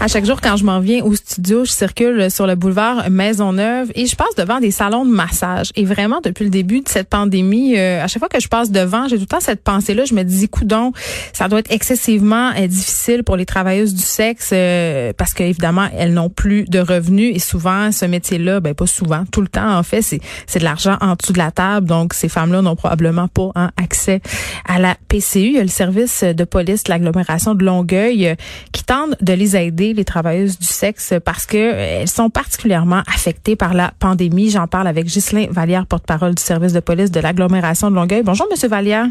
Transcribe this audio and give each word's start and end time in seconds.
À 0.00 0.08
chaque 0.08 0.26
jour, 0.26 0.40
quand 0.40 0.56
je 0.56 0.64
m'en 0.64 0.80
viens 0.80 1.02
au 1.02 1.14
studio, 1.14 1.64
je 1.64 1.70
circule 1.70 2.30
sur 2.30 2.46
le 2.46 2.56
boulevard 2.56 3.08
Maisonneuve 3.10 3.90
et 3.94 4.06
je 4.06 4.16
passe 4.16 4.34
devant 4.36 4.60
des 4.60 4.70
salons 4.70 5.06
de 5.06 5.10
massage. 5.10 5.70
Et 5.76 5.84
vraiment, 5.84 6.20
depuis 6.22 6.44
le 6.44 6.50
début 6.50 6.80
de 6.80 6.88
cette 6.88 7.08
pandémie, 7.08 7.78
euh, 7.78 8.02
à 8.02 8.08
chaque 8.08 8.18
fois 8.18 8.28
que 8.28 8.40
je 8.40 8.48
passe 8.48 8.70
devant, 8.70 9.08
j'ai 9.08 9.16
tout 9.16 9.22
le 9.22 9.26
temps 9.26 9.40
cette 9.40 9.62
pensée-là. 9.62 10.04
Je 10.04 10.14
me 10.14 10.22
dis, 10.24 10.48
coudon, 10.48 10.92
ça 11.32 11.48
doit 11.48 11.60
être 11.60 11.70
excessivement 11.70 12.50
euh, 12.58 12.66
difficile 12.66 13.22
pour 13.22 13.36
les 13.36 13.46
travailleuses 13.46 13.94
du 13.94 14.02
sexe 14.02 14.50
euh, 14.52 15.12
parce 15.16 15.32
qu'évidemment, 15.32 15.86
elles 15.96 16.12
n'ont 16.12 16.28
plus 16.28 16.64
de 16.64 16.80
revenus 16.80 17.34
et 17.34 17.38
souvent, 17.38 17.90
ce 17.90 18.04
métier-là, 18.04 18.60
ben 18.60 18.74
pas 18.74 18.86
souvent, 18.86 19.24
tout 19.30 19.40
le 19.40 19.48
temps, 19.48 19.78
en 19.78 19.82
fait, 19.82 20.02
c'est 20.02 20.20
c'est 20.46 20.58
de 20.58 20.64
l'argent 20.64 20.98
en 21.00 21.14
dessous 21.14 21.32
de 21.32 21.38
la 21.38 21.50
table. 21.50 21.86
Donc, 21.86 22.12
ces 22.12 22.28
femmes-là 22.28 22.60
n'ont 22.60 22.76
probablement 22.76 23.28
pas 23.28 23.52
hein, 23.54 23.70
accès 23.82 24.20
à 24.68 24.78
la 24.78 24.96
PCU. 25.08 25.38
Il 25.38 25.52
y 25.52 25.58
a 25.58 25.62
le 25.62 25.68
service 25.68 26.24
de 26.24 26.44
police 26.44 26.84
de 26.84 26.90
l'agglomération 26.90 27.54
de 27.54 27.64
Longueuil 27.64 28.34
qui 28.72 28.84
tente 28.84 29.14
de 29.22 29.32
les 29.32 29.56
aider 29.56 29.93
les 29.94 30.04
travailleuses 30.04 30.58
du 30.58 30.66
sexe 30.66 31.14
parce 31.24 31.46
que 31.46 31.56
euh, 31.56 32.00
elles 32.00 32.08
sont 32.08 32.30
particulièrement 32.30 33.02
affectées 33.06 33.56
par 33.56 33.74
la 33.74 33.92
pandémie. 33.98 34.50
J'en 34.50 34.66
parle 34.66 34.86
avec 34.86 35.06
Ghislain 35.06 35.46
Vallière, 35.50 35.86
porte-parole 35.86 36.34
du 36.34 36.42
service 36.42 36.72
de 36.72 36.80
police 36.80 37.10
de 37.10 37.20
l'agglomération 37.20 37.90
de 37.90 37.96
Longueuil. 37.96 38.22
Bonjour, 38.22 38.46
Monsieur 38.50 38.68
Vallière. 38.68 39.06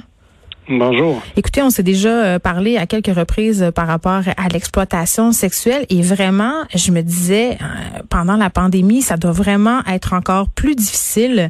Bonjour. 0.69 1.21
Écoutez, 1.35 1.61
on 1.61 1.69
s'est 1.69 1.83
déjà 1.83 2.09
euh, 2.09 2.39
parlé 2.39 2.77
à 2.77 2.85
quelques 2.85 3.13
reprises 3.13 3.71
par 3.75 3.87
rapport 3.87 4.21
à 4.37 4.47
l'exploitation 4.47 5.31
sexuelle 5.33 5.85
et 5.89 6.01
vraiment, 6.01 6.63
je 6.73 6.91
me 6.91 7.01
disais, 7.01 7.57
euh, 7.61 8.01
pendant 8.09 8.37
la 8.37 8.49
pandémie, 8.49 9.01
ça 9.01 9.17
doit 9.17 9.33
vraiment 9.33 9.81
être 9.87 10.13
encore 10.13 10.49
plus 10.49 10.75
difficile 10.75 11.49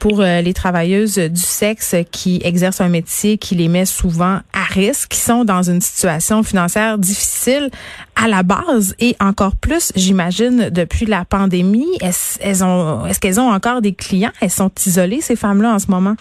pour 0.00 0.20
euh, 0.20 0.40
les 0.40 0.54
travailleuses 0.54 1.18
du 1.18 1.40
sexe 1.40 1.94
qui 2.10 2.40
exercent 2.42 2.80
un 2.80 2.88
métier 2.88 3.38
qui 3.38 3.54
les 3.54 3.68
met 3.68 3.84
souvent 3.84 4.40
à 4.52 4.64
risque, 4.68 5.10
qui 5.10 5.20
sont 5.20 5.44
dans 5.44 5.62
une 5.62 5.80
situation 5.80 6.42
financière 6.42 6.98
difficile 6.98 7.70
à 8.16 8.26
la 8.26 8.42
base 8.42 8.94
et 8.98 9.14
encore 9.20 9.54
plus, 9.54 9.92
j'imagine, 9.94 10.70
depuis 10.70 11.06
la 11.06 11.24
pandémie. 11.24 11.86
Est-ce, 12.00 12.38
elles 12.40 12.64
ont, 12.64 13.06
est-ce 13.06 13.20
qu'elles 13.20 13.38
ont 13.38 13.50
encore 13.50 13.82
des 13.82 13.92
clients? 13.92 14.32
Elles 14.40 14.50
sont 14.50 14.70
isolées, 14.86 15.20
ces 15.20 15.36
femmes-là, 15.36 15.74
en 15.74 15.78
ce 15.78 15.90
moment? 15.90 16.16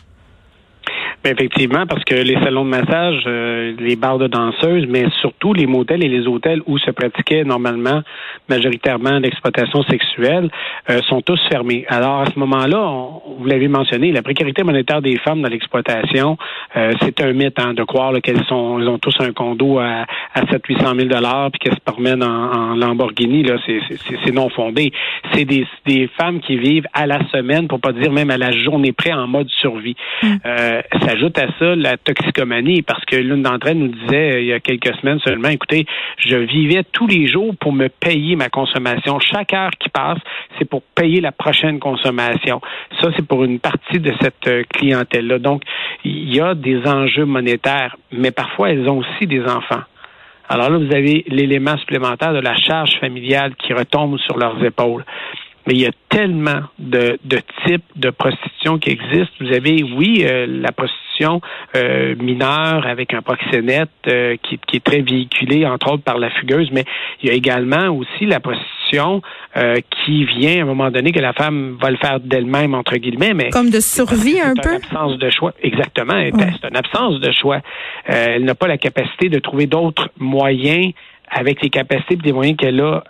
Ben, 1.22 1.34
effectivement, 1.34 1.86
parce 1.86 2.06
que 2.06 2.16
les 2.16 2.36
salons 2.36 2.64
de 2.64 2.70
massage, 2.70 3.23
euh, 3.28 3.73
les 3.78 3.98
bars 3.98 4.17
de 4.17 4.28
danseuses, 4.28 4.86
mais 4.88 5.06
surtout 5.20 5.53
les 5.53 5.66
motels 5.66 6.02
et 6.02 6.08
les 6.08 6.28
hôtels 6.28 6.62
où 6.66 6.78
se 6.78 6.92
pratiquait 6.92 7.44
normalement 7.44 8.02
majoritairement 8.48 9.20
l'exploitation 9.20 9.84
sexuelle, 9.84 10.50
euh, 10.90 11.02
sont 11.09 11.22
tous 11.22 11.40
fermés. 11.50 11.86
Alors 11.90 12.22
à 12.22 12.25
ce 12.28 12.40
moment-là, 12.40 12.90
vous 13.38 13.45
l'avez 13.45 13.67
mentionné, 13.67 14.14
la 14.14 14.22
précarité 14.22 14.64
monétaire 14.64 15.02
des 15.02 15.17
femmes 15.17 15.42
dans 15.42 15.50
l'exploitation, 15.50 16.38
euh, 16.78 16.94
c'est 17.02 17.22
un 17.22 17.34
mythe 17.34 17.59
hein, 17.59 17.73
de 17.73 17.84
croire 17.84 18.14
qu'elles 18.22 18.45
sont, 18.45 18.80
elles 18.80 18.88
ont 18.88 18.97
tous 18.97 19.16
un 19.20 19.34
condo 19.34 19.80
à, 19.80 20.06
à 20.34 20.44
700-800 20.44 20.95
000 20.95 21.09
dollars 21.09 21.52
puis 21.52 21.59
qu'elles 21.59 21.75
se 21.75 21.84
promènent 21.84 22.23
en, 22.23 22.72
en 22.72 22.75
Lamborghini. 22.75 23.44
Là, 23.44 23.58
c'est 23.66 24.31
non 24.31 24.47
fondé. 24.47 24.94
C'est 25.34 25.44
des, 25.44 25.67
des 25.86 26.08
femmes 26.17 26.40
qui 26.40 26.56
vivent 26.56 26.88
à 26.94 27.06
la 27.08 27.20
semaine, 27.28 27.67
pour 27.67 27.81
pas 27.81 27.92
dire 27.92 28.14
même 28.14 28.31
à 28.31 28.38
la 28.38 28.53
journée 28.53 28.94
près, 28.94 29.12
en 29.12 29.28
mode 29.28 29.50
survie. 29.50 29.97
Mm. 30.23 30.38
Ajoute 31.09 31.39
à 31.39 31.47
ça 31.57 31.75
la 31.75 31.97
toxicomanie, 31.97 32.83
parce 32.83 33.03
que 33.05 33.15
l'une 33.15 33.41
d'entre 33.41 33.65
elles 33.65 33.79
nous 33.79 33.88
disait 33.88 34.35
euh, 34.35 34.41
il 34.41 34.45
y 34.45 34.53
a 34.53 34.59
quelques 34.59 34.93
semaines 34.97 35.19
seulement, 35.25 35.49
écoutez, 35.49 35.88
je 36.19 36.35
vivais 36.35 36.83
tous 36.83 37.07
les 37.07 37.25
jours 37.25 37.55
pour 37.59 37.73
me 37.73 37.88
payer 37.88 38.35
ma 38.35 38.49
consommation. 38.49 39.19
Chaque 39.19 39.51
heure 39.51 39.71
qui 39.79 39.89
passe, 39.89 40.19
c'est 40.59 40.66
pour 40.66 40.83
payer 40.83 41.19
la 41.19 41.31
prochaine 41.31 41.79
consommation. 41.79 42.61
Ça, 43.01 43.09
c'est 43.16 43.25
pour 43.25 43.43
une 43.43 43.59
partie 43.59 43.97
de 43.97 44.13
cette 44.21 44.47
euh, 44.47 44.61
clientèle-là. 44.71 45.39
Donc, 45.39 45.63
il 46.06 46.31
y 46.31 46.39
a 46.41 46.53
des 46.53 46.85
enjeux 46.85 47.25
monétaires, 47.25 47.97
mais 48.11 48.29
parfois, 48.29 48.69
elles 48.69 48.88
ont 48.88 49.00
aussi 49.00 49.25
des 49.25 49.41
enfants. 49.41 49.81
Alors 50.47 50.69
là, 50.69 50.78
vous 50.78 50.94
avez 50.94 51.25
l'élément 51.28 51.75
supplémentaire 51.78 52.34
de 52.34 52.39
la 52.39 52.55
charge 52.55 53.00
familiale 53.00 53.55
qui 53.55 53.73
retombe 53.73 54.19
sur 54.19 54.38
leurs 54.38 54.63
épaules 54.63 55.03
mais 55.69 55.75
il 55.75 55.81
y 55.81 55.85
a 55.85 55.91
tellement 56.09 56.62
de, 56.80 57.19
de 57.24 57.40
types 57.63 57.85
de 57.96 58.09
prostitution 58.09 58.80
qui 58.80 58.90
existent. 58.90 59.35
Vous 59.40 59.53
avez, 59.53 59.84
oui, 59.84 60.25
euh, 60.25 60.47
la 60.47 60.72
prostitution 60.72 61.41
euh, 61.75 62.16
mineure 62.19 62.88
avec 62.88 63.13
un 63.13 63.22
proxénète 63.22 63.90
euh, 64.08 64.35
qui, 64.41 64.59
qui, 64.66 64.78
est 64.78 64.84
très 64.84 65.02
véhiculée, 65.02 65.68
entre 65.68 65.91
autres, 65.91 66.03
par 66.03 66.18
la 66.18 66.31
fugueuse, 66.31 66.69
mais 66.72 66.85
il 67.22 67.29
y 67.29 67.31
a 67.31 67.35
également 67.35 67.90
aussi 67.90 68.25
la 68.25 68.40
prostitution 68.40 69.22
qui 69.91 70.25
vient 70.25 70.59
à 70.59 70.62
un 70.63 70.66
moment 70.66 70.90
donné 70.90 71.12
que 71.12 71.19
la 71.19 71.34
femme 71.34 71.78
va 71.79 71.91
le 71.91 71.97
faire 71.97 72.19
d'elle-même, 72.19 72.74
entre 72.74 72.96
guillemets. 72.96 73.35
mais 73.35 73.52
Comme 73.52 73.69
de 73.69 73.79
survie 73.79 74.40
un 74.41 74.56
peu? 74.56 74.63
C'est 74.63 74.69
une 74.69 74.97
absence 74.97 75.19
de 75.19 75.29
choix. 75.29 75.53
Exactement. 75.62 76.13
C'est 76.13 76.68
une 76.68 76.75
absence 76.75 77.19
de 77.19 77.31
choix. 77.31 77.59
elle 78.06 78.46
n'a 78.46 78.56
pas 78.56 78.68
la 78.68 78.79
capacité 78.79 79.29
de 79.29 79.38
trouver 79.38 79.68
d'autres 79.68 80.09
moyens 80.18 80.94
avec 81.29 81.62
les 81.62 81.69
capacités 81.69 82.16
et 82.16 82.25
les 82.25 82.34
moyens 82.34 82.58
qu'elle 82.58 82.81
a 82.81 83.03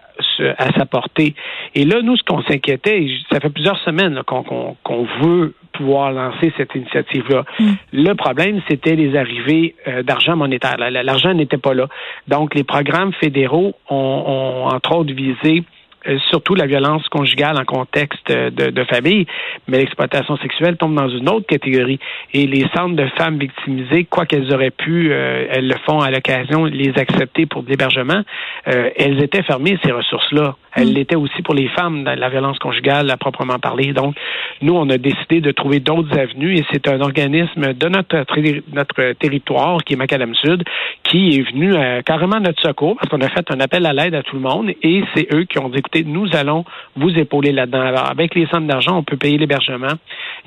à 0.58 0.72
sa 0.78 0.86
portée. 0.86 1.36
Et 1.76 1.86
là, 1.86 2.02
nous, 2.02 2.16
ce 2.18 2.24
qu'on 2.24 2.42
s'inquiétait, 2.44 3.08
ça 3.32 3.40
fait 3.40 3.50
plusieurs 3.50 3.80
semaines 3.80 4.22
qu'on 4.26 5.08
veut 5.22 5.54
pouvoir 5.74 6.12
lancer 6.12 6.52
cette 6.58 6.74
initiative-là. 6.76 7.46
Mm. 7.60 7.72
Le 7.94 8.14
problème, 8.14 8.62
c'était 8.68 8.96
les 8.96 9.16
arrivées 9.16 9.76
euh, 9.88 10.04
d'argent 10.04 10.36
monétaire. 10.36 10.78
L'argent 10.78 11.34
n'était 11.34 11.58
pas 11.58 11.74
là. 11.74 11.88
Donc, 12.28 12.56
les 12.56 12.64
programmes 12.64 13.14
fédéraux 13.14 13.74
ont, 13.90 13.96
ont 13.96 14.68
entre 14.68 14.96
autres 14.98 15.14
visé 15.14 15.64
surtout 16.30 16.56
la 16.56 16.66
violence 16.66 17.08
conjugale 17.10 17.58
en 17.58 17.66
contexte 17.66 18.32
de, 18.32 18.72
de 18.72 18.84
famille, 18.86 19.26
mais 19.68 19.80
l'exploitation 19.80 20.38
sexuelle 20.38 20.78
tombe 20.78 20.96
dans 20.96 21.10
une 21.10 21.30
autre 21.30 21.46
catégorie. 21.46 22.00
Et 22.34 22.48
les 22.48 22.66
centres 22.76 22.96
de 22.96 23.08
femmes 23.18 23.38
victimisées, 23.38 24.06
quoi 24.06 24.26
qu'elles 24.26 24.54
auraient 24.54 24.72
pu, 24.72 25.12
euh, 25.12 25.48
elles 25.50 25.68
le 25.68 25.76
font 25.86 26.00
à 26.00 26.12
l'occasion, 26.12 26.66
les 26.66 26.98
accepter 26.98 27.46
pour 27.46 27.64
de 27.64 27.70
l'hébergement, 27.70 28.22
euh, 28.68 28.90
elles 28.96 29.22
étaient 29.22 29.44
fermées, 29.44 29.78
ces 29.84 29.92
ressources-là. 29.92 30.56
Elles 30.74 30.92
mm. 30.92 30.94
l'étaient 30.94 31.16
aussi 31.16 31.42
pour 31.42 31.54
les 31.54 31.68
femmes 31.70 32.04
dans 32.04 32.18
la 32.18 32.30
violence 32.30 32.60
conjugale 32.60 33.10
à 33.10 33.18
proprement 33.18 33.60
parler. 33.60 33.94
Donc, 33.94 34.16
nous, 34.62 34.76
on 34.76 34.90
a 34.90 34.98
décidé 34.98 35.42
de 35.42 35.52
trouver 35.52 35.80
d'autres 35.80 36.18
avenues 36.18 36.56
et 36.56 36.66
c'est 36.72 36.88
un 36.88 37.02
organisme 37.02 37.74
de 37.74 37.90
notre, 37.90 38.24
notre 38.74 39.14
territoire, 39.14 39.84
qui 39.84 39.94
est 39.94 39.98
Macadam 39.98 40.34
Sud, 40.36 40.64
qui 41.04 41.38
est 41.38 41.52
venu 41.52 41.74
carrément 42.06 42.38
à 42.38 42.40
notre 42.40 42.62
secours 42.62 42.96
parce 42.96 43.10
qu'on 43.10 43.22
a 43.22 43.30
fait 43.30 43.50
un 43.52 43.60
appel 43.60 43.86
à 43.86 43.94
l'aide 43.94 44.16
à 44.16 44.24
tout 44.24 44.36
le 44.36 44.42
monde 44.42 44.72
et 44.82 45.04
c'est 45.16 45.34
eux 45.34 45.44
qui 45.46 45.60
ont 45.60 45.70
dit 45.70 45.82
nous 46.06 46.28
allons 46.34 46.66
vous 46.96 47.18
épauler 47.18 47.52
là-dedans. 47.52 47.82
Alors, 47.82 48.10
avec 48.10 48.36
les 48.36 48.46
centres 48.48 48.68
d'argent, 48.68 48.98
on 48.98 49.04
peut 49.04 49.18
payer 49.18 49.38
l'hébergement 49.38 49.94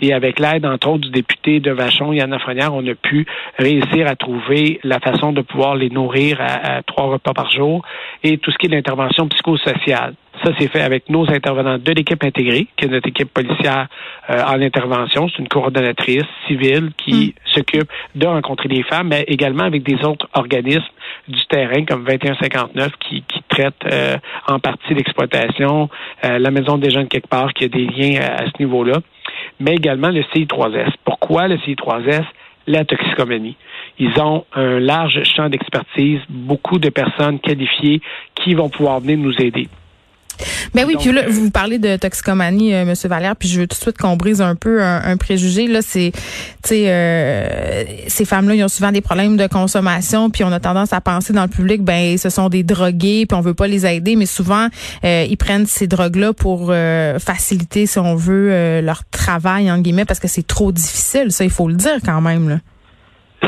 et 0.00 0.12
avec 0.12 0.38
l'aide, 0.38 0.66
entre 0.66 0.88
autres, 0.88 1.02
du 1.02 1.10
député 1.10 1.60
de 1.60 1.70
Vachon, 1.70 2.12
Yann 2.12 2.30
Lafrenière, 2.30 2.74
on 2.74 2.86
a 2.86 2.94
pu 2.94 3.26
réussir 3.58 4.06
à 4.06 4.16
trouver 4.16 4.80
la 4.84 5.00
façon 5.00 5.32
de 5.32 5.42
pouvoir 5.42 5.74
les 5.76 5.90
nourrir 5.90 6.40
à, 6.40 6.82
trois 6.82 7.06
repas 7.06 7.34
par 7.34 7.50
jour 7.50 7.84
et 8.22 8.38
tout 8.38 8.50
ce 8.50 8.58
qui 8.58 8.66
est 8.66 8.70
l'intervention 8.70 9.28
psychosociale. 9.28 10.14
Ça, 10.42 10.50
c'est 10.58 10.68
fait 10.68 10.80
avec 10.80 11.08
nos 11.08 11.30
intervenants 11.30 11.78
de 11.78 11.92
l'équipe 11.92 12.22
intégrée, 12.24 12.66
qui 12.76 12.86
est 12.86 12.88
notre 12.88 13.08
équipe 13.08 13.32
policière 13.32 13.88
euh, 14.30 14.42
en 14.42 14.60
intervention. 14.60 15.28
C'est 15.28 15.38
une 15.38 15.48
coordonnatrice 15.48 16.24
civile 16.46 16.90
qui 16.96 17.34
mm. 17.36 17.50
s'occupe 17.54 17.88
de 18.14 18.26
rencontrer 18.26 18.68
les 18.68 18.82
femmes, 18.82 19.08
mais 19.08 19.24
également 19.28 19.64
avec 19.64 19.82
des 19.82 20.02
autres 20.04 20.28
organismes 20.32 20.82
du 21.28 21.44
terrain 21.46 21.84
comme 21.84 22.04
2159 22.04 22.92
qui, 22.98 23.22
qui 23.22 23.42
traite 23.48 23.74
euh, 23.84 24.16
en 24.48 24.58
partie 24.58 24.94
l'exploitation, 24.94 25.88
euh, 26.24 26.38
la 26.38 26.50
maison 26.50 26.78
des 26.78 26.90
jeunes 26.90 27.08
quelque 27.08 27.28
part 27.28 27.52
qui 27.52 27.64
a 27.64 27.68
des 27.68 27.86
liens 27.86 28.20
à, 28.22 28.46
ce 28.46 28.58
niveau-là, 28.58 28.98
mais 29.60 29.74
également 29.74 30.08
le 30.08 30.22
CI3S. 30.22 30.92
Pourquoi 31.04 31.46
le 31.46 31.56
CI3S? 31.56 32.24
La 32.68 32.84
toxicomanie. 32.84 33.56
Ils 33.98 34.20
ont 34.20 34.44
un 34.54 34.78
large 34.78 35.20
champ 35.24 35.48
d'expertise, 35.48 36.20
beaucoup 36.28 36.78
de 36.78 36.90
personnes 36.90 37.40
qualifiées 37.40 38.00
qui 38.36 38.54
vont 38.54 38.68
pouvoir 38.68 39.00
venir 39.00 39.18
nous 39.18 39.34
aider. 39.40 39.66
Ben 40.74 40.84
oui, 40.86 40.96
puis 40.98 41.12
là, 41.12 41.22
vous 41.28 41.50
parlez 41.50 41.78
de 41.78 41.96
toxicomanie, 41.96 42.74
euh, 42.74 42.84
Monsieur 42.84 43.08
Valère, 43.08 43.36
puis 43.36 43.48
je 43.48 43.60
veux 43.60 43.66
tout 43.66 43.76
de 43.76 43.82
suite 43.82 43.98
qu'on 43.98 44.16
brise 44.16 44.40
un 44.40 44.54
peu 44.54 44.82
un, 44.82 45.16
préjugé. 45.16 45.66
Là, 45.66 45.80
c'est, 45.82 46.12
tu 46.14 46.20
sais, 46.64 46.84
euh, 46.86 47.84
ces 48.08 48.24
femmes-là, 48.24 48.54
ils 48.54 48.64
ont 48.64 48.68
souvent 48.68 48.92
des 48.92 49.00
problèmes 49.00 49.36
de 49.36 49.46
consommation, 49.46 50.30
puis 50.30 50.44
on 50.44 50.52
a 50.52 50.60
tendance 50.60 50.92
à 50.92 51.00
penser 51.00 51.32
dans 51.32 51.42
le 51.42 51.48
public, 51.48 51.82
ben, 51.82 52.16
ce 52.18 52.30
sont 52.30 52.48
des 52.48 52.62
drogués, 52.62 53.26
puis 53.26 53.36
on 53.36 53.40
veut 53.40 53.54
pas 53.54 53.66
les 53.66 53.86
aider, 53.86 54.16
mais 54.16 54.26
souvent, 54.26 54.68
euh, 55.04 55.26
ils 55.28 55.36
prennent 55.36 55.66
ces 55.66 55.86
drogues-là 55.86 56.32
pour 56.32 56.68
euh, 56.70 57.18
faciliter, 57.18 57.86
si 57.86 57.98
on 57.98 58.14
veut, 58.14 58.80
leur 58.80 59.04
travail 59.10 59.70
en 59.70 59.78
guillemets, 59.78 60.04
parce 60.04 60.20
que 60.20 60.28
c'est 60.28 60.46
trop 60.46 60.72
difficile. 60.72 61.30
Ça, 61.30 61.44
il 61.44 61.50
faut 61.50 61.68
le 61.68 61.74
dire 61.74 61.98
quand 62.04 62.20
même. 62.20 62.48
Là. 62.48 62.58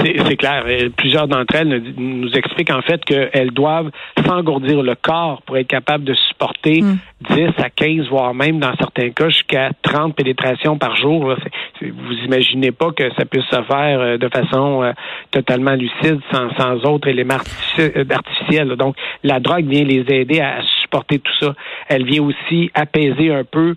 C'est 0.02 0.36
clair. 0.36 0.64
plusieurs 0.96 1.28
d'entre 1.28 1.54
elles 1.54 1.82
nous 1.96 2.30
expliquent 2.32 2.70
en 2.70 2.82
fait 2.82 3.04
qu'elles 3.04 3.52
doivent 3.52 3.90
s'engourdir 4.26 4.82
le 4.82 4.94
corps 4.94 5.42
pour 5.42 5.56
être 5.56 5.68
capables 5.68 6.04
de 6.04 6.14
supporter 6.14 6.82
10 6.82 6.86
hmm. 7.30 7.50
à 7.58 7.70
15, 7.70 8.08
voire 8.08 8.34
même 8.34 8.58
dans 8.58 8.74
certains 8.76 9.10
cas 9.10 9.28
jusqu'à 9.28 9.70
30 9.82 10.14
pénétrations 10.14 10.78
par 10.78 10.96
jour. 10.96 11.34
Vous 11.80 12.12
imaginez 12.24 12.72
pas 12.72 12.92
que 12.92 13.12
ça 13.14 13.24
puisse 13.24 13.44
se 13.44 13.62
faire 13.62 14.00
euh, 14.00 14.18
de 14.18 14.28
façon 14.28 14.82
euh, 14.82 14.92
totalement 15.30 15.74
lucide 15.74 16.20
sans, 16.32 16.54
sans 16.56 16.84
autres 16.84 17.08
éléments 17.08 17.38
euh, 17.78 18.04
artificiels. 18.10 18.68
Donc, 18.76 18.96
la 19.22 19.40
drogue 19.40 19.66
vient 19.66 19.84
les 19.84 20.04
aider 20.08 20.40
à 20.40 20.60
supporter 20.82 21.18
tout 21.18 21.32
ça. 21.40 21.54
Elle 21.88 22.04
vient 22.04 22.22
aussi 22.22 22.70
apaiser 22.74 23.32
un 23.32 23.44
peu 23.44 23.74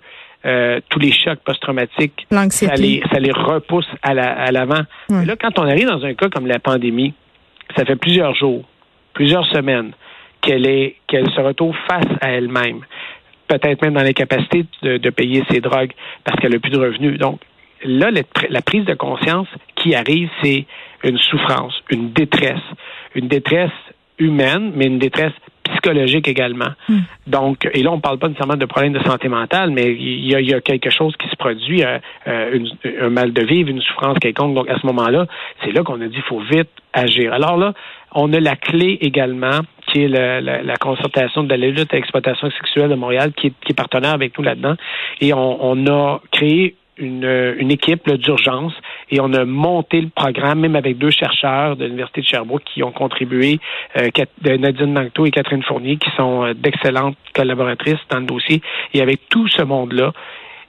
euh, 0.47 0.79
tous 0.89 0.99
les 0.99 1.11
chocs 1.11 1.39
post-traumatiques, 1.39 2.25
ça 2.67 2.75
les, 2.75 3.03
ça 3.11 3.19
les 3.19 3.31
repousse 3.31 3.87
à 4.01 4.13
l'avant. 4.13 4.83
La, 5.09 5.25
Là, 5.25 5.35
quand 5.35 5.59
on 5.59 5.63
arrive 5.63 5.87
dans 5.87 6.03
un 6.05 6.13
cas 6.13 6.29
comme 6.29 6.47
la 6.47 6.59
pandémie, 6.59 7.13
ça 7.75 7.83
fait 7.85 7.95
plusieurs 7.97 8.33
jours, 8.33 8.63
plusieurs 9.13 9.45
semaines 9.47 9.91
qu'elle 10.41 10.65
est 10.65 10.95
qu'elle 11.07 11.29
se 11.31 11.41
retrouve 11.41 11.75
face 11.89 12.07
à 12.21 12.29
elle-même, 12.29 12.81
peut-être 13.47 13.81
même 13.81 13.93
dans 13.93 14.03
l'incapacité 14.03 14.65
de, 14.83 14.97
de 14.97 15.09
payer 15.09 15.43
ses 15.51 15.59
drogues 15.59 15.91
parce 16.23 16.39
qu'elle 16.39 16.53
n'a 16.53 16.59
plus 16.59 16.71
de 16.71 16.79
revenus. 16.79 17.19
Donc 17.19 17.41
là, 17.83 18.09
la 18.11 18.61
prise 18.61 18.85
de 18.85 18.93
conscience 18.93 19.47
qui 19.75 19.95
arrive, 19.95 20.29
c'est 20.41 20.65
une 21.03 21.17
souffrance, 21.17 21.73
une 21.89 22.11
détresse, 22.11 22.63
une 23.15 23.27
détresse 23.27 23.71
humaine, 24.19 24.71
mais 24.75 24.85
une 24.85 24.99
détresse 24.99 25.33
psychologique 25.67 26.27
également. 26.27 26.69
Hmm. 26.89 26.99
Donc, 27.27 27.67
et 27.73 27.83
là, 27.83 27.91
on 27.91 27.97
ne 27.97 28.01
parle 28.01 28.17
pas 28.17 28.27
nécessairement 28.27 28.57
de 28.57 28.65
problèmes 28.65 28.93
de 28.93 29.03
santé 29.03 29.27
mentale, 29.27 29.71
mais 29.71 29.93
il 29.93 30.25
y 30.25 30.53
a, 30.53 30.61
quelque 30.61 30.89
chose 30.89 31.15
qui 31.17 31.27
se 31.29 31.35
produit, 31.35 31.83
euh, 31.83 31.99
euh, 32.27 32.59
un 33.01 33.09
mal 33.09 33.33
de 33.33 33.43
vivre, 33.43 33.69
une 33.69 33.81
souffrance 33.81 34.17
quelconque. 34.19 34.55
Donc, 34.55 34.69
à 34.69 34.79
ce 34.79 34.85
moment-là, 34.87 35.27
c'est 35.63 35.71
là 35.71 35.83
qu'on 35.83 36.01
a 36.01 36.07
dit 36.07 36.13
qu'il 36.13 36.23
faut 36.23 36.39
vite 36.39 36.69
agir. 36.93 37.33
Alors 37.33 37.57
là, 37.57 37.73
on 38.13 38.31
a 38.33 38.39
la 38.39 38.55
clé 38.55 38.97
également, 39.01 39.59
qui 39.87 40.03
est 40.03 40.07
la, 40.07 40.75
concertation 40.79 41.43
de 41.43 41.49
la 41.49 41.57
lutte 41.57 41.93
à 41.93 41.97
l'exploitation 41.97 42.49
sexuelle 42.51 42.89
de 42.89 42.95
Montréal, 42.95 43.31
qui 43.35 43.47
est, 43.47 43.73
partenaire 43.73 44.13
avec 44.13 44.37
nous 44.37 44.43
là-dedans. 44.43 44.75
Et 45.21 45.33
on 45.33 45.87
a 45.87 46.19
créé 46.31 46.75
une, 46.97 47.55
une 47.59 47.71
équipe 47.71 48.09
d'urgence 48.11 48.73
et 49.09 49.19
on 49.19 49.33
a 49.33 49.45
monté 49.45 50.01
le 50.01 50.09
programme, 50.09 50.59
même 50.59 50.75
avec 50.75 50.97
deux 50.97 51.11
chercheurs 51.11 51.75
de 51.75 51.85
l'Université 51.85 52.21
de 52.21 52.25
Sherbrooke 52.25 52.63
qui 52.65 52.83
ont 52.83 52.91
contribué, 52.91 53.59
euh, 53.97 54.09
Nadine 54.43 54.93
Nancto 54.93 55.25
et 55.25 55.31
Catherine 55.31 55.63
Fournier, 55.63 55.97
qui 55.97 56.09
sont 56.15 56.43
euh, 56.43 56.53
d'excellentes 56.53 57.17
collaboratrices 57.33 57.99
dans 58.09 58.19
le 58.19 58.25
dossier. 58.25 58.61
Et 58.93 59.01
avec 59.01 59.29
tout 59.29 59.47
ce 59.47 59.61
monde-là, 59.61 60.11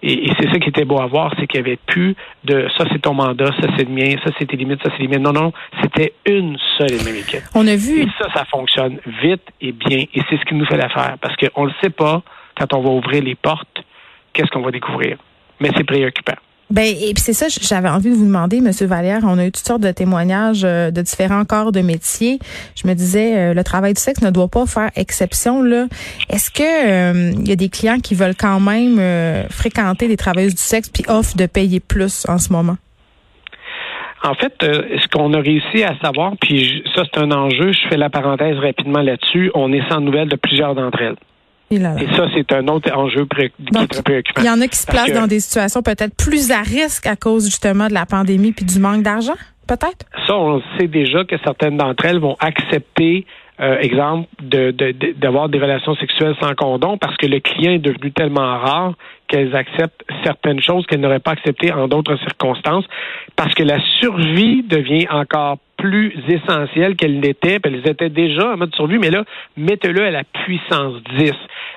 et, 0.02 0.31
c'est 0.38 0.49
ça 0.50 0.58
qui 0.61 0.69
était 0.69 0.85
beau 0.85 1.00
à 1.00 1.06
voir, 1.06 1.35
c'est 1.38 1.49
qu'il 1.49 1.61
n'y 1.61 1.69
avait 1.69 1.79
plus 1.87 2.14
de 2.44 2.69
ça 2.76 2.85
c'est 2.93 3.00
ton 3.00 3.14
mandat, 3.14 3.50
ça 3.61 3.67
c'est 3.76 3.88
le 3.88 3.93
mien, 3.93 4.14
ça 4.25 4.31
c'est 4.38 4.46
tes 4.46 4.56
limites, 4.56 4.81
ça 4.82 4.90
c'est 4.96 5.02
les 5.02 5.08
miennes. 5.08 5.23
Non, 5.23 5.32
non, 5.32 5.52
c'était 5.82 6.12
une 6.25 6.56
seule 6.76 6.93
et 6.93 7.05
même 7.05 7.17
équipe. 7.17 7.43
On 7.55 7.67
a 7.67 7.75
vu. 7.75 8.02
Et 8.02 8.08
ça, 8.17 8.29
ça 8.32 8.44
fonctionne 8.44 9.00
vite 9.20 9.43
et 9.61 9.73
bien. 9.73 10.05
Et 10.14 10.20
c'est 10.31 10.38
ce 10.38 10.44
qui 10.44 10.55
nous 10.55 10.67
fait 10.67 10.76
l'affaire. 10.76 11.17
Parce 11.20 11.35
qu'on 11.37 11.64
ne 11.64 11.70
le 11.70 11.75
sait 11.82 11.90
pas 11.90 12.23
quand 12.56 12.73
on 12.75 12.81
va 12.81 12.90
ouvrir 12.90 13.25
les 13.25 13.35
portes, 13.35 13.82
qu'est-ce 14.32 14.50
qu'on 14.50 14.62
va 14.62 14.70
découvrir? 14.70 15.17
Mais 15.58 15.70
c'est 15.76 15.85
préoccupant. 15.85 16.37
Ben 16.70 16.84
et 16.84 17.14
puis 17.14 17.22
c'est 17.22 17.32
ça, 17.32 17.46
j'avais 17.48 17.88
envie 17.88 18.10
de 18.10 18.14
vous 18.14 18.26
demander, 18.26 18.60
Monsieur 18.60 18.86
Vallière, 18.86 19.20
on 19.22 19.38
a 19.38 19.46
eu 19.46 19.52
toutes 19.52 19.66
sortes 19.66 19.80
de 19.80 19.90
témoignages 19.90 20.64
euh, 20.64 20.90
de 20.90 21.00
différents 21.00 21.46
corps 21.46 21.72
de 21.72 21.80
métiers. 21.80 22.38
Je 22.76 22.86
me 22.86 22.92
disais, 22.92 23.38
euh, 23.38 23.54
le 23.54 23.64
travail 23.64 23.94
du 23.94 24.00
sexe 24.00 24.20
ne 24.20 24.30
doit 24.30 24.48
pas 24.48 24.66
faire 24.66 24.90
exception 24.94 25.62
là. 25.62 25.86
Est-ce 26.28 26.50
que 26.50 26.62
euh, 26.62 27.32
il 27.38 27.48
y 27.48 27.52
a 27.52 27.56
des 27.56 27.70
clients 27.70 28.00
qui 28.00 28.14
veulent 28.14 28.36
quand 28.38 28.60
même 28.60 28.98
fréquenter 29.48 30.08
des 30.08 30.16
travailleuses 30.16 30.54
du 30.54 30.62
sexe 30.62 30.90
puis 30.90 31.04
offrent 31.08 31.36
de 31.36 31.46
payer 31.46 31.80
plus 31.80 32.26
en 32.28 32.38
ce 32.38 32.52
moment? 32.52 32.76
En 34.22 34.34
fait, 34.34 34.52
ce 34.60 35.08
qu'on 35.08 35.32
a 35.32 35.40
réussi 35.40 35.84
à 35.84 35.96
savoir, 36.02 36.32
puis 36.40 36.82
ça 36.94 37.04
c'est 37.04 37.20
un 37.20 37.30
enjeu, 37.30 37.72
je 37.72 37.88
fais 37.88 37.96
la 37.96 38.10
parenthèse 38.10 38.58
rapidement 38.58 39.00
là-dessus, 39.00 39.50
on 39.54 39.72
est 39.72 39.88
sans 39.88 40.00
nouvelles 40.00 40.28
de 40.28 40.36
plusieurs 40.36 40.74
d'entre 40.74 41.00
elles. 41.00 41.16
Et, 41.70 41.78
ça, 41.78 42.26
c'est 42.34 42.52
un 42.52 42.66
autre 42.68 42.90
enjeu 42.96 43.26
pré 43.26 43.50
qui 43.50 43.82
est 43.82 43.86
très 43.86 44.02
préoccupant. 44.02 44.40
Il 44.40 44.46
y 44.46 44.50
en 44.50 44.60
a 44.60 44.68
qui 44.68 44.76
se 44.78 44.86
placent 44.86 45.12
dans 45.12 45.26
des 45.26 45.40
situations 45.40 45.82
peut-être 45.82 46.16
plus 46.16 46.50
à 46.50 46.62
risque 46.62 47.06
à 47.06 47.16
cause 47.16 47.44
justement 47.44 47.88
de 47.88 47.94
la 47.94 48.06
pandémie 48.06 48.52
puis 48.52 48.64
du 48.64 48.78
manque 48.78 49.02
d'argent, 49.02 49.36
peut-être? 49.66 50.06
Ça, 50.26 50.36
on 50.36 50.62
sait 50.78 50.88
déjà 50.88 51.24
que 51.24 51.36
certaines 51.44 51.76
d'entre 51.76 52.04
elles 52.06 52.20
vont 52.20 52.36
accepter 52.40 53.26
euh, 53.60 53.80
exemple, 53.80 54.28
d'avoir 54.40 55.48
de, 55.48 55.58
des 55.58 55.64
relations 55.64 55.96
sexuelles 55.96 56.36
sans 56.40 56.54
condom 56.54 56.96
parce 56.96 57.16
que 57.16 57.26
le 57.26 57.40
client 57.40 57.72
est 57.72 57.80
devenu 57.80 58.12
tellement 58.12 58.56
rare 58.56 58.94
qu'elles 59.26 59.54
acceptent 59.56 60.04
certaines 60.22 60.62
choses 60.62 60.86
qu'elles 60.86 61.00
n'auraient 61.00 61.18
pas 61.18 61.32
acceptées 61.32 61.72
en 61.72 61.88
d'autres 61.88 62.16
circonstances 62.18 62.84
parce 63.34 63.52
que 63.54 63.64
la 63.64 63.80
survie 63.98 64.62
devient 64.62 65.08
encore 65.10 65.58
plus 65.78 66.12
essentielle 66.28 66.96
qu'elle 66.96 67.20
n'était. 67.20 67.58
Elles 67.64 67.88
étaient 67.88 68.10
déjà 68.10 68.52
en 68.52 68.56
mode 68.58 68.75
survie, 68.75 68.98
mais 68.98 69.10
là, 69.10 69.25
mettez-le 69.56 70.04
à 70.04 70.10
la 70.10 70.25
puissance 70.25 70.94
10 71.19 71.32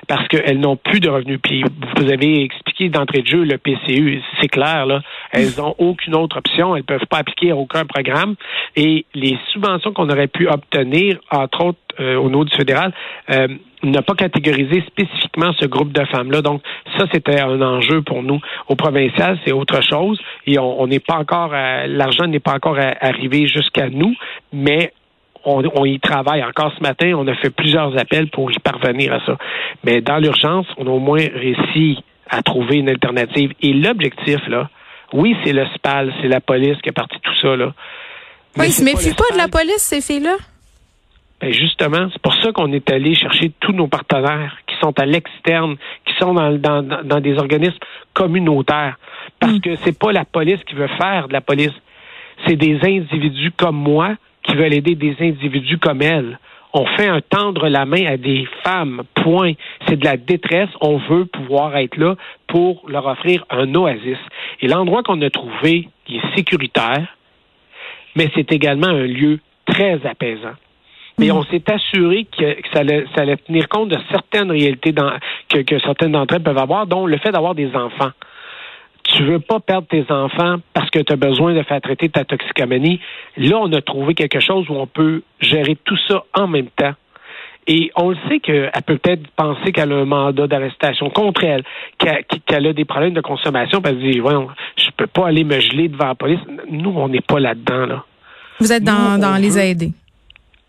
parce 0.08 0.28
qu'elles 0.28 0.58
n'ont 0.58 0.76
plus 0.76 1.00
de 1.00 1.08
revenus. 1.08 1.38
Puis 1.42 1.64
vous 1.96 2.10
avez 2.10 2.42
d'entrée 2.80 3.22
de 3.22 3.26
jeu 3.26 3.44
le 3.44 3.58
PCU, 3.58 4.22
c'est 4.40 4.48
clair, 4.48 4.86
là. 4.86 5.00
Elles 5.30 5.52
n'ont 5.58 5.74
aucune 5.78 6.14
autre 6.14 6.38
option, 6.38 6.76
elles 6.76 6.84
peuvent 6.84 7.06
pas 7.08 7.18
appliquer 7.18 7.52
aucun 7.52 7.84
programme. 7.84 8.34
Et 8.76 9.04
les 9.14 9.38
subventions 9.52 9.92
qu'on 9.92 10.08
aurait 10.10 10.28
pu 10.28 10.48
obtenir, 10.48 11.18
entre 11.30 11.64
autres 11.66 11.78
euh, 12.00 12.16
au 12.16 12.28
niveau 12.28 12.44
du 12.44 12.56
fédéral, 12.56 12.92
euh, 13.30 13.48
n'a 13.82 14.02
pas 14.02 14.14
catégorisé 14.14 14.82
spécifiquement 14.86 15.52
ce 15.60 15.66
groupe 15.66 15.92
de 15.92 16.04
femmes-là. 16.06 16.42
Donc, 16.42 16.62
ça, 16.96 17.06
c'était 17.12 17.40
un 17.40 17.60
enjeu 17.60 18.02
pour 18.02 18.22
nous. 18.22 18.40
Au 18.68 18.76
provincial, 18.76 19.38
c'est 19.44 19.52
autre 19.52 19.82
chose. 19.82 20.20
Et 20.46 20.58
on 20.58 20.86
n'est 20.86 21.00
pas 21.00 21.16
encore, 21.16 21.52
l'argent 21.52 22.26
n'est 22.26 22.40
pas 22.40 22.54
encore 22.54 22.78
arrivé 22.78 23.46
jusqu'à 23.48 23.88
nous, 23.88 24.14
mais 24.52 24.92
on, 25.44 25.62
on, 25.74 25.84
y 25.84 25.98
travaille 26.00 26.42
encore 26.44 26.72
ce 26.76 26.82
matin. 26.82 27.12
On 27.16 27.26
a 27.26 27.34
fait 27.34 27.50
plusieurs 27.50 27.98
appels 27.98 28.28
pour 28.28 28.50
y 28.50 28.58
parvenir 28.58 29.12
à 29.12 29.24
ça. 29.26 29.36
Mais 29.84 30.00
dans 30.00 30.18
l'urgence, 30.18 30.66
on 30.76 30.86
a 30.86 30.90
au 30.90 30.98
moins 30.98 31.24
réussi 31.34 32.02
à 32.28 32.42
trouver 32.42 32.78
une 32.78 32.88
alternative. 32.88 33.52
Et 33.60 33.72
l'objectif, 33.72 34.40
là, 34.48 34.70
oui, 35.12 35.36
c'est 35.44 35.52
le 35.52 35.66
SPAL, 35.74 36.12
c'est 36.20 36.28
la 36.28 36.40
police 36.40 36.78
qui 36.82 36.88
a 36.88 36.92
parti 36.92 37.16
tout 37.22 37.34
ça, 37.40 37.56
là. 37.56 37.72
oui, 38.56 38.66
ils 38.68 38.72
se 38.72 38.84
méfient 38.84 39.14
pas, 39.14 39.32
de 39.32 39.38
la 39.38 39.48
police, 39.48 39.78
ces 39.78 40.00
filles-là? 40.00 40.36
Ben 41.40 41.52
justement, 41.52 42.08
c'est 42.12 42.22
pour 42.22 42.34
ça 42.36 42.52
qu'on 42.52 42.72
est 42.72 42.88
allé 42.88 43.16
chercher 43.16 43.50
tous 43.58 43.72
nos 43.72 43.88
partenaires 43.88 44.56
qui 44.68 44.76
sont 44.80 44.96
à 44.98 45.04
l'externe, 45.04 45.76
qui 46.06 46.14
sont 46.20 46.34
dans, 46.34 46.56
dans, 46.56 46.82
dans, 46.82 47.20
des 47.20 47.36
organismes 47.36 47.78
communautaires. 48.14 48.96
Parce 49.40 49.54
mm. 49.54 49.60
que 49.60 49.76
c'est 49.82 49.98
pas 49.98 50.12
la 50.12 50.24
police 50.24 50.60
qui 50.68 50.76
veut 50.76 50.88
faire 51.00 51.26
de 51.26 51.32
la 51.32 51.40
police. 51.40 51.72
C'est 52.46 52.54
des 52.54 52.78
individus 52.84 53.50
comme 53.50 53.76
moi 53.76 54.14
qui 54.44 54.54
veulent 54.54 54.72
aider 54.72 54.94
des 54.94 55.16
individus 55.18 55.78
comme 55.78 56.00
elle. 56.00 56.38
On 56.74 56.86
fait 56.86 57.08
un 57.08 57.20
tendre 57.20 57.68
la 57.68 57.84
main 57.84 58.06
à 58.06 58.16
des 58.16 58.46
femmes, 58.64 59.02
point. 59.14 59.52
C'est 59.86 59.96
de 59.96 60.04
la 60.04 60.16
détresse. 60.16 60.70
On 60.80 60.96
veut 60.96 61.26
pouvoir 61.26 61.76
être 61.76 61.96
là 61.96 62.16
pour 62.46 62.84
leur 62.88 63.06
offrir 63.06 63.44
un 63.50 63.74
oasis. 63.74 64.18
Et 64.60 64.68
l'endroit 64.68 65.02
qu'on 65.02 65.20
a 65.20 65.30
trouvé, 65.30 65.88
qui 66.06 66.16
est 66.16 66.36
sécuritaire, 66.36 67.06
mais 68.16 68.30
c'est 68.34 68.52
également 68.52 68.88
un 68.88 69.06
lieu 69.06 69.40
très 69.66 70.00
apaisant. 70.06 70.54
Mais 71.18 71.28
mm. 71.28 71.32
on 71.32 71.44
s'est 71.44 71.70
assuré 71.70 72.26
que, 72.36 72.56
ça, 72.72 72.80
allait, 72.80 73.36
tenir 73.36 73.68
compte 73.68 73.90
de 73.90 73.98
certaines 74.10 74.50
réalités 74.50 74.94
que, 75.48 75.78
certaines 75.80 76.12
d'entre 76.12 76.34
elles 76.34 76.42
peuvent 76.42 76.58
avoir, 76.58 76.86
dont 76.86 77.06
le 77.06 77.18
fait 77.18 77.32
d'avoir 77.32 77.54
des 77.54 77.74
enfants 77.74 78.12
tu 79.12 79.24
veux 79.24 79.40
pas 79.40 79.60
perdre 79.60 79.86
tes 79.88 80.04
enfants 80.10 80.56
parce 80.74 80.90
que 80.90 80.98
tu 80.98 81.12
as 81.12 81.16
besoin 81.16 81.54
de 81.54 81.62
faire 81.62 81.80
traiter 81.80 82.08
ta 82.08 82.24
toxicomanie. 82.24 83.00
Là, 83.36 83.58
on 83.58 83.72
a 83.72 83.80
trouvé 83.80 84.14
quelque 84.14 84.40
chose 84.40 84.68
où 84.68 84.74
on 84.74 84.86
peut 84.86 85.22
gérer 85.40 85.76
tout 85.84 85.98
ça 86.08 86.24
en 86.34 86.46
même 86.46 86.68
temps. 86.68 86.92
Et 87.68 87.92
on 87.94 88.10
le 88.10 88.16
sait 88.28 88.40
qu'elle 88.40 88.72
peut 88.84 88.98
peut-être 88.98 89.28
penser 89.36 89.70
qu'elle 89.70 89.92
a 89.92 89.96
un 89.96 90.04
mandat 90.04 90.48
d'arrestation 90.48 91.10
contre 91.10 91.44
elle, 91.44 91.62
qu'elle 91.98 92.66
a 92.66 92.72
des 92.72 92.84
problèmes 92.84 93.14
de 93.14 93.20
consommation, 93.20 93.80
parce 93.80 93.94
qu'elle 93.94 94.12
dit, 94.12 94.20
ouais, 94.20 94.34
je 94.76 94.90
peux 94.96 95.06
pas 95.06 95.28
aller 95.28 95.44
me 95.44 95.60
geler 95.60 95.88
devant 95.88 96.08
la 96.08 96.14
police. 96.16 96.40
Nous, 96.68 96.90
on 96.90 97.08
n'est 97.08 97.20
pas 97.20 97.38
là-dedans, 97.38 97.86
là. 97.86 98.04
Vous 98.58 98.72
êtes 98.72 98.82
dans, 98.82 99.18
dans 99.18 99.36
les 99.36 99.58
aider 99.58 99.92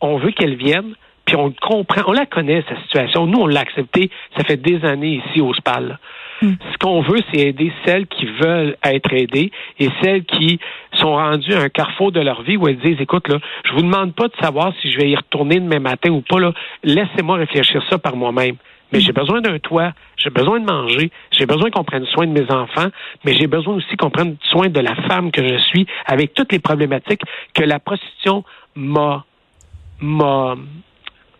on 0.04 0.18
veut 0.18 0.32
qu'elle 0.32 0.56
vienne, 0.56 0.94
puis 1.26 1.38
on 1.38 1.52
comprend, 1.62 2.04
on 2.08 2.12
la 2.12 2.26
connaît, 2.26 2.64
sa 2.70 2.80
situation. 2.84 3.26
Nous, 3.26 3.40
on 3.40 3.48
l'a 3.48 3.62
accepté, 3.62 4.12
ça 4.38 4.44
fait 4.44 4.58
des 4.58 4.84
années 4.84 5.22
ici 5.26 5.40
au 5.40 5.54
SPAL. 5.54 5.98
Hmm. 6.44 6.56
Ce 6.74 6.78
qu'on 6.78 7.00
veut, 7.00 7.22
c'est 7.32 7.40
aider 7.40 7.72
celles 7.86 8.06
qui 8.06 8.26
veulent 8.26 8.76
être 8.84 9.14
aidées 9.14 9.50
et 9.80 9.88
celles 10.02 10.26
qui 10.26 10.60
sont 10.92 11.14
rendues 11.14 11.54
à 11.54 11.62
un 11.62 11.70
carrefour 11.70 12.12
de 12.12 12.20
leur 12.20 12.42
vie 12.42 12.58
où 12.58 12.68
elles 12.68 12.80
disent, 12.80 13.00
écoute, 13.00 13.30
là, 13.30 13.38
je 13.64 13.72
vous 13.72 13.82
demande 13.82 14.14
pas 14.14 14.28
de 14.28 14.36
savoir 14.42 14.74
si 14.82 14.92
je 14.92 14.98
vais 14.98 15.10
y 15.10 15.16
retourner 15.16 15.62
demain 15.62 15.80
matin 15.80 16.10
ou 16.10 16.20
pas, 16.20 16.42
là. 16.42 16.52
Laissez-moi 16.84 17.38
réfléchir 17.38 17.82
ça 17.90 17.98
par 17.98 18.18
moi-même. 18.18 18.58
Mais 18.92 19.00
j'ai 19.00 19.14
besoin 19.14 19.40
d'un 19.40 19.58
toit, 19.58 19.94
j'ai 20.18 20.32
besoin 20.32 20.60
de 20.60 20.66
manger, 20.66 21.12
j'ai 21.32 21.46
besoin 21.46 21.72
qu'on 21.72 21.86
prenne 21.86 22.06
soin 22.08 22.28
de 22.28 22.34
mes 22.34 22.52
enfants, 22.52 22.90
mais 23.24 23.34
j'ai 23.34 23.48
besoin 23.48 23.76
aussi 23.76 23.96
qu'on 23.96 24.10
prenne 24.10 24.36
soin 24.44 24.68
de 24.68 24.80
la 24.82 24.96
femme 25.08 25.32
que 25.32 25.48
je 25.48 25.58
suis 25.60 25.88
avec 26.06 26.34
toutes 26.34 26.52
les 26.52 26.60
problématiques 26.60 27.22
que 27.54 27.64
la 27.64 27.80
prostitution 27.80 28.44
m'a 28.76 29.24
m'a 30.02 30.56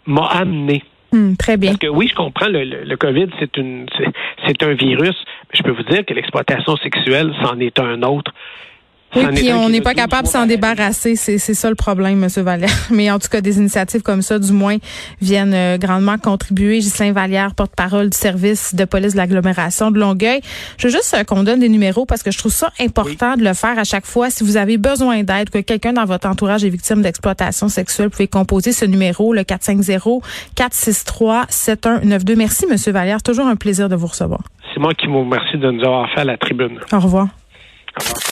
m'a 0.06 0.26
amené. 0.28 0.82
Hmm, 1.14 1.36
très 1.36 1.58
bien. 1.58 1.70
Parce 1.70 1.80
que 1.80 1.88
oui, 1.88 2.08
je 2.08 2.16
comprends, 2.16 2.48
le, 2.48 2.64
le, 2.64 2.98
COVID, 2.98 3.28
c'est 3.40 3.56
une 3.58 3.86
c'est 4.48 4.64
un 4.64 4.74
virus. 4.74 5.16
Mais 5.44 5.60
je 5.60 5.62
peux 5.62 5.70
vous 5.70 5.84
dire 5.84 6.04
que 6.06 6.14
l'exploitation 6.16 6.76
sexuelle, 6.78 7.32
c'en 7.44 7.60
est 7.60 7.80
un 7.80 8.02
autre. 8.02 8.34
Oui, 9.16 9.26
puis 9.36 9.54
on 9.54 9.70
n'est 9.70 9.82
pas 9.82 9.94
capable 9.94 10.28
de 10.28 10.32
s'en 10.32 10.46
débarrasser. 10.46 11.16
C'est, 11.16 11.38
c'est 11.38 11.54
ça 11.54 11.70
le 11.70 11.76
problème, 11.76 12.20
Monsieur 12.20 12.42
Valère. 12.42 12.70
Mais 12.90 13.12
en 13.12 13.20
tout 13.20 13.30
cas, 13.30 13.42
des 13.42 13.58
initiatives 13.58 14.02
comme 14.02 14.22
ça, 14.22 14.40
du 14.40 14.52
moins, 14.52 14.78
viennent 15.22 15.54
euh, 15.54 15.78
grandement 15.78 16.18
contribuer. 16.18 16.80
Ghislain 16.80 17.12
Vallière, 17.12 17.54
porte-parole 17.56 18.10
du 18.10 18.18
service 18.18 18.76
de 18.76 18.86
police 18.86 19.14
de 19.14 19.18
l'agglomération 19.18 19.92
de 19.92 20.00
Longueuil. 20.00 20.42
Je 20.78 20.88
veux 20.88 20.94
juste 20.94 21.14
euh, 21.14 21.24
qu'on 21.24 21.44
donne 21.44 21.60
des 21.60 21.70
numéros 21.70 22.06
parce 22.06 22.24
que 22.24 22.32
je 22.32 22.38
trouve 22.38 22.52
ça 22.52 22.72
important 22.80 23.36
de 23.36 23.44
le 23.44 23.54
faire 23.54 23.78
à 23.78 23.84
chaque 23.84 24.06
fois. 24.06 24.30
Si 24.30 24.44
vous 24.44 24.58
avez 24.58 24.78
besoin 24.78 25.24
d'aide, 25.24 25.50
que 25.50 25.60
quelqu'un 25.60 25.94
dans 25.94 26.06
votre 26.06 26.28
entourage 26.28 26.64
est 26.64 26.70
victime 26.70 27.02
d'exploitation 27.02 27.70
sexuelle, 27.70 28.08
vous 28.08 28.12
pouvez 28.12 28.28
composer 28.28 28.72
ce 28.72 28.86
numéro, 28.86 29.34
le 29.34 29.42
450-463-7192. 29.42 32.36
Merci, 32.36 32.66
Monsieur 32.70 32.92
Vallière. 32.92 33.22
Toujours 33.22 33.48
un 33.48 33.56
plaisir 33.56 33.90
de 33.90 33.96
vous 33.96 34.08
recevoir. 34.08 34.42
C'est 34.74 34.80
moi 34.80 34.94
qui 34.94 35.08
vous 35.08 35.20
remercie 35.20 35.58
de 35.58 35.70
nous 35.70 35.84
avoir 35.84 36.10
fait 36.12 36.22
à 36.22 36.26
la 36.26 36.38
tribune. 36.38 36.80
Au 36.92 37.00
revoir. 37.00 37.28
Au 38.00 38.04
revoir. 38.04 38.24